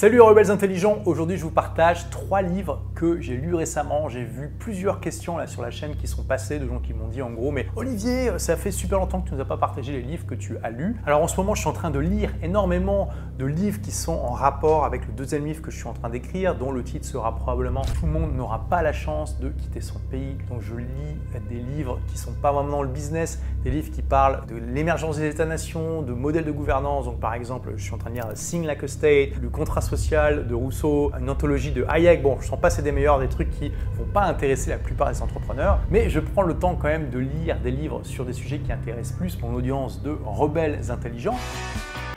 [0.00, 4.08] Salut rebelles intelligents, aujourd'hui je vous partage trois livres que j'ai lus récemment.
[4.08, 7.08] J'ai vu plusieurs questions là sur la chaîne qui sont passées de gens qui m'ont
[7.08, 9.90] dit en gros mais Olivier, ça fait super longtemps que tu nous as pas partagé
[9.90, 10.94] les livres que tu as lus.
[11.04, 13.08] Alors en ce moment je suis en train de lire énormément
[13.40, 16.10] de livres qui sont en rapport avec le deuxième livre que je suis en train
[16.10, 19.80] d'écrire, dont le titre sera probablement Tout le monde n'aura pas la chance de quitter
[19.80, 20.36] son pays.
[20.48, 24.46] Donc je lis des livres qui sont pas vraiment le business, des livres qui parlent
[24.46, 27.06] de l'émergence des États-nations, de modèles de gouvernance.
[27.06, 29.80] Donc par exemple je suis en train de lire Sing Like a State, le contrat
[29.90, 32.22] de Rousseau, une anthologie de Hayek.
[32.22, 35.10] Bon, je sens pas c'est des meilleurs, des trucs qui vont pas intéresser la plupart
[35.10, 38.34] des entrepreneurs, mais je prends le temps quand même de lire des livres sur des
[38.34, 41.36] sujets qui intéressent plus mon audience de rebelles intelligents.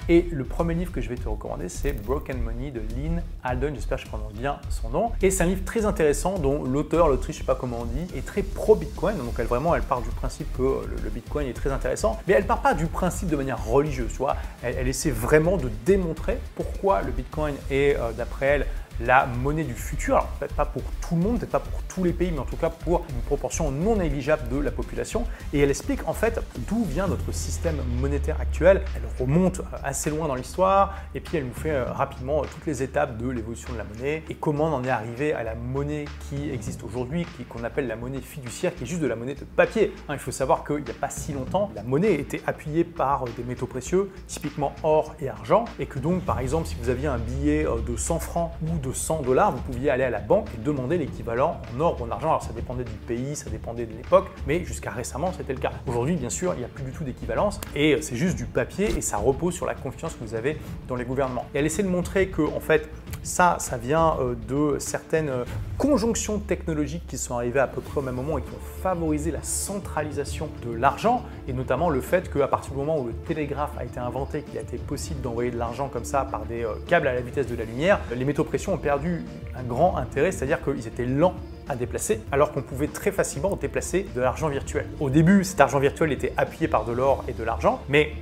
[0.09, 3.75] Et le premier livre que je vais te recommander, c'est Broken Money de Lynn Alden.
[3.75, 5.11] J'espère que je prononce bien son nom.
[5.21, 8.07] Et c'est un livre très intéressant dont l'auteur, l'autrice, je sais pas comment on dit,
[8.15, 9.17] est très pro-Bitcoin.
[9.17, 10.63] Donc elle elle part du principe que
[11.03, 12.19] le, Bitcoin est très intéressant.
[12.27, 14.35] Mais elle part pas du principe de manière religieuse, tu vois.
[14.63, 18.67] Elle, essaie vraiment de démontrer pourquoi le Bitcoin est, euh, d'après elle,
[19.00, 20.16] la monnaie du futur.
[20.16, 22.45] Alors peut-être pas pour tout le monde, peut-être pas pour tous les pays, mais en
[22.45, 25.25] tout cas pour une proportion non négligeable de la population.
[25.53, 28.81] Et elle explique en fait d'où vient notre système monétaire actuel.
[28.95, 32.45] Elle remonte euh, assez loin dans l'histoire et puis elle nous fait euh, rapidement euh,
[32.52, 35.44] toutes les étapes de l'évolution de la monnaie et comment on en est arrivé à
[35.44, 39.16] la monnaie qui existe aujourd'hui, qu'on appelle la monnaie fiduciaire, qui est juste de la
[39.16, 39.94] monnaie de papier.
[40.08, 43.26] Hein, il faut savoir qu'il n'y a pas si longtemps, la monnaie était appuyée par
[43.26, 47.08] des métaux précieux, typiquement or et argent, et que donc par exemple si vous aviez
[47.08, 50.47] un billet de 100 francs ou de 100 dollars, vous pouviez aller à la banque
[50.56, 52.30] et demander l'équivalent en or ou en argent.
[52.30, 55.72] Alors ça dépendait du pays, ça dépendait de l'époque, mais jusqu'à récemment c'était le cas.
[55.88, 58.89] Aujourd'hui, bien sûr, il n'y a plus du tout d'équivalence et c'est juste du papier
[58.98, 61.45] et ça repose sur la confiance que vous avez dans les gouvernements.
[61.53, 62.89] Et elle essaie de montrer que en fait
[63.23, 65.44] ça, ça vient euh, de certaines euh,
[65.77, 69.31] conjonctions technologiques qui sont arrivées à peu près au même moment et qui ont favorisé
[69.31, 73.77] la centralisation de l'argent et notamment le fait qu'à partir du moment où le télégraphe
[73.77, 76.73] a été inventé, qu'il a été possible d'envoyer de l'argent comme ça par des euh,
[76.88, 79.23] câbles à la vitesse de la lumière, les métaux précieux ont perdu
[79.55, 81.36] un grand intérêt, c'est-à-dire qu'ils étaient lents
[81.69, 84.88] à déplacer, alors qu'on pouvait très facilement déplacer de l'argent virtuel.
[84.99, 88.14] Au début, cet argent virtuel était appuyé par de l'or et de l'argent, mais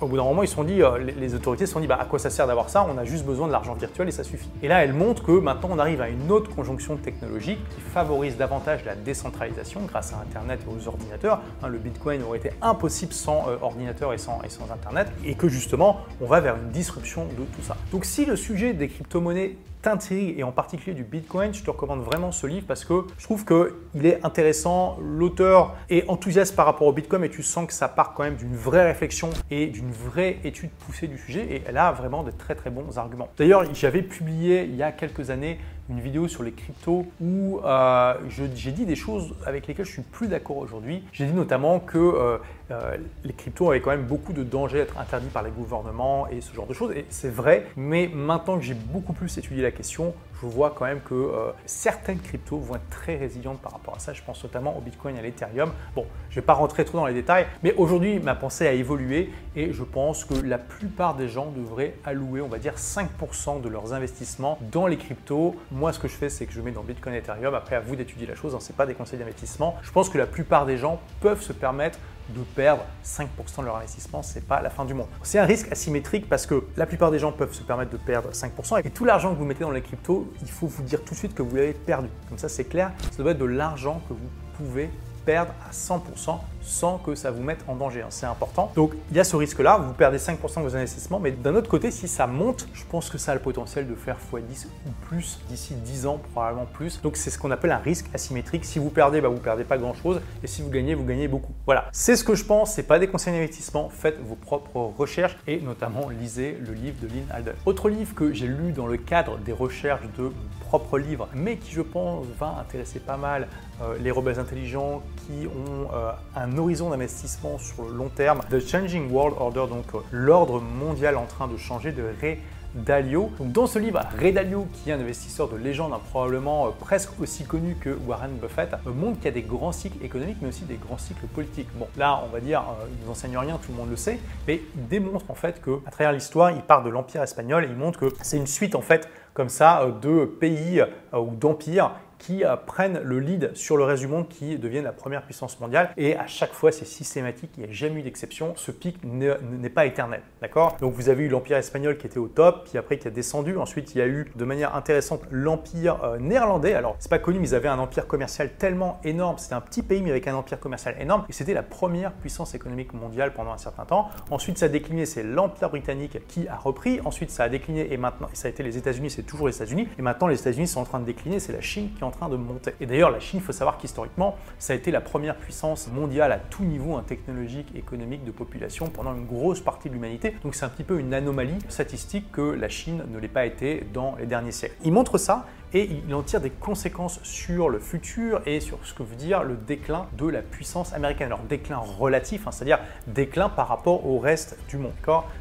[0.00, 2.04] au bout d'un moment, ils sont dit, euh, les, autorités se sont dit, bah, à
[2.04, 2.86] quoi ça sert d'avoir ça?
[2.88, 4.48] On a juste besoin de l'argent virtuel et ça suffit.
[4.62, 8.36] Et là, elle montre que maintenant, on arrive à une autre conjonction technologique qui favorise
[8.36, 11.40] davantage la décentralisation grâce à Internet et aux ordinateurs.
[11.62, 15.08] Hein, le Bitcoin aurait été impossible sans euh, ordinateur et sans, et sans Internet.
[15.24, 17.76] Et que justement, on va vers une disruption de tout ça.
[17.92, 22.00] Donc si le sujet des crypto-monnaies t'intrigue et en particulier du Bitcoin, je te recommande
[22.00, 24.98] vraiment ce livre parce que je trouve qu'il est intéressant.
[25.00, 28.36] L'auteur est enthousiaste par rapport au Bitcoin et tu sens que ça part quand même
[28.36, 32.30] d'une vraie réflexion et d'une vraie étude poussée du sujet et elle a vraiment de
[32.30, 33.28] très très bons arguments.
[33.36, 35.58] D'ailleurs, j'avais publié il y a quelques années
[35.90, 40.02] une vidéo sur les cryptos où euh, j'ai dit des choses avec lesquelles je suis
[40.02, 41.02] plus d'accord aujourd'hui.
[41.12, 42.38] J'ai dit notamment que euh,
[42.70, 46.40] euh, les cryptos avaient quand même beaucoup de dangers d'être interdits par les gouvernements et
[46.40, 46.92] ce genre de choses.
[46.92, 50.84] Et c'est vrai, mais maintenant que j'ai beaucoup plus étudié la question, je vois quand
[50.84, 54.12] même que euh, certaines cryptos vont être très résilientes par rapport à ça.
[54.12, 55.72] Je pense notamment au Bitcoin et à l'Ethereum.
[55.94, 58.72] Bon, je ne vais pas rentrer trop dans les détails, mais aujourd'hui, ma pensée a
[58.72, 63.60] évolué et je pense que la plupart des gens devraient allouer, on va dire, 5%
[63.60, 65.56] de leurs investissements dans les cryptos.
[65.70, 67.54] Moi, ce que je fais, c'est que je mets dans Bitcoin et Ethereum.
[67.54, 68.54] Après, à vous d'étudier la chose.
[68.54, 69.76] Hein, ce n'est pas des conseils d'investissement.
[69.82, 71.98] Je pense que la plupart des gens peuvent se permettre
[72.30, 73.26] de perdre 5%
[73.60, 75.08] de leur investissement, ce n'est pas la fin du monde.
[75.22, 78.30] C'est un risque asymétrique parce que la plupart des gens peuvent se permettre de perdre
[78.30, 81.14] 5% et tout l'argent que vous mettez dans les cryptos, il faut vous dire tout
[81.14, 82.08] de suite que vous l'avez perdu.
[82.28, 84.90] Comme ça, c'est clair, ça doit être de l'argent que vous pouvez
[85.24, 88.02] perdre à 100% sans que ça vous mette en danger.
[88.02, 88.08] Hein.
[88.10, 88.72] C'est important.
[88.74, 91.68] Donc il y a ce risque-là, vous perdez 5% de vos investissements, mais d'un autre
[91.68, 94.90] côté, si ça monte, je pense que ça a le potentiel de faire x10 ou
[95.06, 97.00] plus d'ici 10 ans, probablement plus.
[97.02, 98.64] Donc c'est ce qu'on appelle un risque asymétrique.
[98.64, 101.52] Si vous perdez, bah, vous perdez pas grand-chose, et si vous gagnez, vous gagnez beaucoup.
[101.66, 102.72] Voilà, c'est ce que je pense.
[102.72, 103.88] C'est pas des conseils d'investissement.
[103.88, 107.54] Faites vos propres recherches et notamment lisez le livre de Lynn Alden.
[107.66, 111.56] Autre livre que j'ai lu dans le cadre des recherches de mon propre livre, mais
[111.56, 113.48] qui je pense va intéresser pas mal
[113.82, 118.40] euh, les rebelles intelligents qui ont euh, un horizon d'investissement sur le long terme.
[118.50, 122.38] The Changing World Order, donc euh, l'ordre mondial en train de changer de Ray
[122.74, 123.30] Dalio.
[123.38, 126.70] Donc dans ce livre, Ray Dalio, qui est un investisseur de légende, hein, probablement euh,
[126.78, 130.48] presque aussi connu que Warren Buffett, montre qu'il y a des grands cycles économiques, mais
[130.48, 131.68] aussi des grands cycles politiques.
[131.76, 134.18] Bon, là, on va dire, euh, il nous enseigne rien, tout le monde le sait,
[134.46, 137.68] mais il démontre en fait que, à travers l'histoire, il part de l'Empire espagnol et
[137.68, 140.82] il montre que c'est une suite en fait comme ça de pays
[141.12, 141.90] ou d'empires
[142.24, 145.60] qui euh, prennent le lead sur le reste du monde, qui deviennent la première puissance
[145.60, 145.90] mondiale.
[145.96, 148.54] Et à chaque fois, c'est systématique, il n'y a jamais eu d'exception.
[148.56, 150.22] Ce pic n'est pas éternel.
[150.40, 150.76] D'accord?
[150.80, 153.56] Donc vous avez eu l'Empire espagnol qui était au top, puis après qui a descendu.
[153.58, 156.74] Ensuite, il y a eu de manière intéressante l'Empire euh, néerlandais.
[156.74, 159.36] Alors, c'est pas connu, mais ils avaient un empire commercial tellement énorme.
[159.38, 161.26] C'était un petit pays, mais avec un empire commercial énorme.
[161.28, 164.08] Et c'était la première puissance économique mondiale pendant un certain temps.
[164.30, 167.00] Ensuite, ça a décliné, c'est l'Empire britannique qui a repris.
[167.04, 169.88] Ensuite, ça a décliné et maintenant, ça a été les États-Unis, toujours les États-Unis.
[169.98, 172.10] Et maintenant, les États-Unis sont en train de décliner, c'est la Chine qui est en
[172.10, 172.74] train de monter.
[172.80, 176.32] Et d'ailleurs, la Chine, il faut savoir qu'historiquement, ça a été la première puissance mondiale
[176.32, 180.34] à tout niveau, un technologique, économique, de population pendant une grosse partie de l'humanité.
[180.42, 183.86] Donc, c'est un petit peu une anomalie statistique que la Chine ne l'ait pas été
[183.92, 184.76] dans les derniers siècles.
[184.84, 188.94] Il montre ça et il en tire des conséquences sur le futur et sur ce
[188.94, 191.26] que veut dire le déclin de la puissance américaine.
[191.26, 192.78] Alors déclin relatif, hein, c'est-à-dire
[193.08, 194.92] déclin par rapport au reste du monde.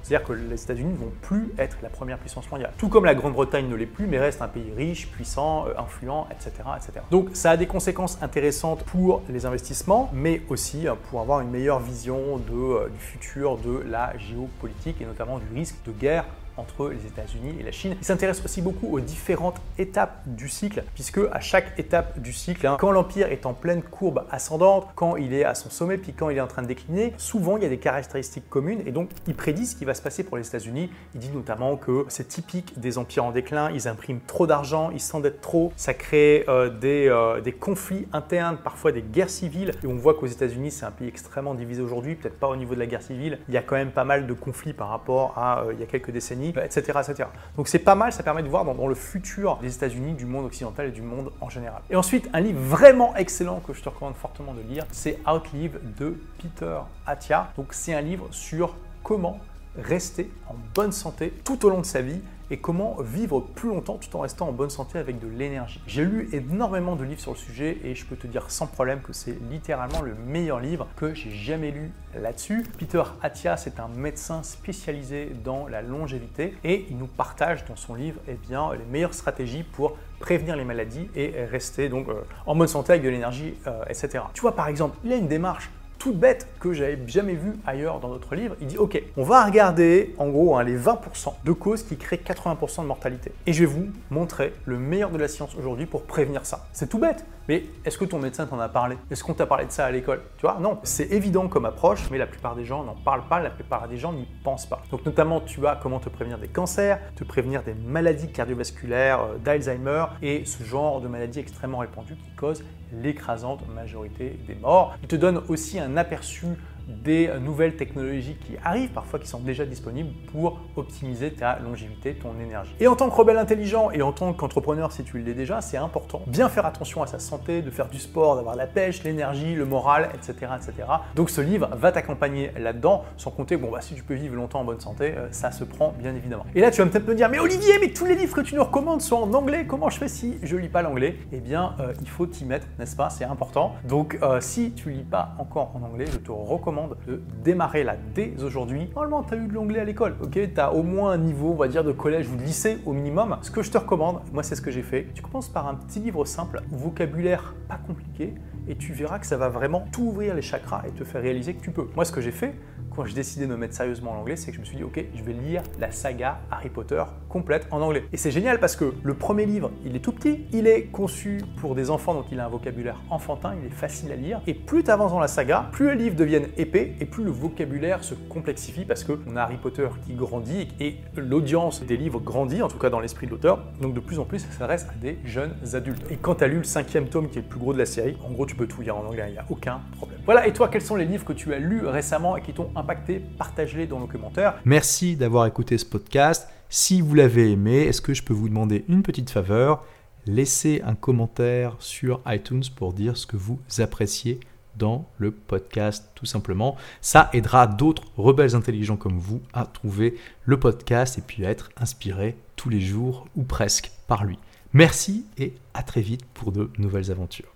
[0.01, 2.71] C'est-à-dire que les États-Unis ne vont plus être la première puissance mondiale.
[2.77, 6.27] Tout comme la Grande-Bretagne ne l'est plus, mais reste un pays riche, puissant, euh, influent,
[6.31, 7.05] etc., etc.
[7.11, 11.49] Donc ça a des conséquences intéressantes pour les investissements, mais aussi euh, pour avoir une
[11.49, 16.25] meilleure vision euh, du futur de la géopolitique et notamment du risque de guerre
[16.57, 17.95] entre les États-Unis et la Chine.
[17.99, 22.67] Il s'intéresse aussi beaucoup aux différentes étapes du cycle, puisque à chaque étape du cycle,
[22.67, 26.13] hein, quand l'empire est en pleine courbe ascendante, quand il est à son sommet, puis
[26.13, 28.91] quand il est en train de décliner, souvent il y a des caractéristiques communes, et
[28.91, 30.89] donc il prédit ce qui va se passer pour les États-Unis.
[31.13, 34.99] Il dit notamment que c'est typique des empires en déclin, ils impriment trop d'argent, ils
[34.99, 39.87] s'endettent trop, ça crée euh, des, euh, des conflits internes, parfois des guerres civiles, et
[39.87, 42.79] on voit qu'aux États-Unis c'est un pays extrêmement divisé aujourd'hui, peut-être pas au niveau de
[42.79, 45.63] la guerre civile, il y a quand même pas mal de conflits par rapport à
[45.63, 46.99] euh, il y a quelques décennies etc.
[46.99, 47.29] etc.
[47.57, 50.45] Donc c'est pas mal, ça permet de voir dans, le futur des États-Unis, du monde
[50.45, 51.81] occidental et du monde en général.
[51.89, 55.79] Et ensuite, un livre vraiment excellent que je te recommande fortement de lire, c'est Outlive
[55.97, 57.51] de Peter Attia.
[57.57, 59.39] Donc c'est un livre sur comment
[59.77, 62.21] rester en bonne santé tout au long de sa vie
[62.51, 65.81] et comment vivre plus longtemps tout en restant en bonne santé avec de l'énergie.
[65.87, 69.01] J'ai lu énormément de livres sur le sujet et je peux te dire sans problème
[69.01, 72.63] que c'est littéralement le meilleur livre que j'ai jamais lu là-dessus.
[72.77, 77.95] Peter Attia, c'est un médecin spécialisé dans la longévité et il nous partage dans son
[77.95, 82.55] livre eh bien, les meilleures stratégies pour prévenir les maladies et rester donc euh, en
[82.55, 84.25] bonne santé avec de l'énergie, euh, etc.
[84.33, 85.69] Tu vois par exemple, il a une démarche
[86.11, 88.55] bête que j'avais jamais vu ailleurs dans d'autres livres.
[88.61, 92.17] Il dit ok, on va regarder en gros hein, les 20% de causes qui créent
[92.17, 93.31] 80% de mortalité.
[93.45, 96.67] Et je vais vous montrer le meilleur de la science aujourd'hui pour prévenir ça.
[96.73, 98.97] C'est tout bête, mais est-ce que ton médecin t'en a parlé?
[99.11, 100.21] Est-ce qu'on t'a parlé de ça à l'école?
[100.37, 103.39] Tu vois Non, c'est évident comme approche, mais la plupart des gens n'en parlent pas,
[103.39, 104.81] la plupart des gens n'y pensent pas.
[104.91, 109.37] Donc notamment, tu as comment te prévenir des cancers, te prévenir des maladies cardiovasculaires, euh,
[109.37, 112.63] d'Alzheimer et ce genre de maladies extrêmement répandues qui causent
[113.01, 114.95] l'écrasante majorité des morts.
[115.01, 116.45] Il te donne aussi un aperçu
[116.87, 122.33] des nouvelles technologies qui arrivent, parfois qui sont déjà disponibles pour optimiser ta longévité, ton
[122.41, 122.73] énergie.
[122.79, 125.77] Et en tant que rebelle intelligent et en tant qu'entrepreneur, si tu l'es déjà, c'est
[125.77, 126.21] important.
[126.27, 129.65] Bien faire attention à sa santé, de faire du sport, d'avoir la pêche, l'énergie, le
[129.65, 130.87] moral, etc., etc.
[131.15, 134.61] Donc ce livre va t'accompagner là-dedans, sans compter, bon, bah, si tu peux vivre longtemps
[134.61, 136.45] en bonne santé, euh, ça se prend bien évidemment.
[136.55, 138.55] Et là, tu vas peut-être me dire, mais Olivier, mais tous les livres que tu
[138.55, 141.17] nous recommandes sont en anglais, comment je fais si je lis pas l'anglais?
[141.31, 143.09] Eh bien, euh, il faut t'y mettre, n'est-ce pas?
[143.09, 143.75] C'est important.
[143.87, 146.72] Donc, euh, si tu lis pas encore en anglais, je te recommande
[147.07, 148.89] de démarrer là dès aujourd'hui.
[148.95, 150.31] Normalement, tu as eu de l'anglais à l'école, ok?
[150.31, 153.37] Tu au moins un niveau, on va dire, de collège ou de lycée au minimum.
[153.41, 155.07] Ce que je te recommande, moi, c'est ce que j'ai fait.
[155.13, 158.33] Tu commences par un petit livre simple, vocabulaire pas compliqué,
[158.67, 161.61] et tu verras que ça va vraiment t'ouvrir les chakras et te faire réaliser que
[161.61, 161.87] tu peux.
[161.95, 162.55] Moi, ce que j'ai fait,
[162.95, 164.83] quand j'ai décidé de me mettre sérieusement en anglais, c'est que je me suis dit,
[164.83, 168.03] ok, je vais lire la saga Harry Potter complète en anglais.
[168.13, 171.41] Et c'est génial parce que le premier livre, il est tout petit, il est conçu
[171.57, 174.41] pour des enfants, donc il a un vocabulaire enfantin, il est facile à lire.
[174.45, 177.31] Et plus tu avances dans la saga, plus les livres deviennent épais et plus le
[177.31, 182.61] vocabulaire se complexifie parce qu'on a Harry Potter qui grandit et l'audience des livres grandit,
[182.61, 183.63] en tout cas dans l'esprit de l'auteur.
[183.81, 186.05] Donc de plus en plus, ça s'adresse à des jeunes adultes.
[186.11, 187.85] Et quand tu as lu le cinquième tome qui est le plus gros de la
[187.85, 190.12] série, en gros, tu peux tout lire en anglais, il n'y a aucun problème.
[190.25, 192.71] Voilà, et toi, quels sont les livres que tu as lus récemment et qui t'ont
[192.77, 194.55] impacté Partage-les dans nos commentaires.
[194.63, 196.47] Merci d'avoir écouté ce podcast.
[196.69, 199.83] Si vous l'avez aimé, est-ce que je peux vous demander une petite faveur?
[200.25, 204.39] Laissez un commentaire sur iTunes pour dire ce que vous appréciez
[204.77, 206.77] dans le podcast tout simplement.
[207.01, 210.15] Ça aidera d'autres rebelles intelligents comme vous à trouver
[210.45, 214.39] le podcast et puis à être inspirés tous les jours ou presque par lui.
[214.71, 217.52] Merci et à très vite pour de nouvelles aventures.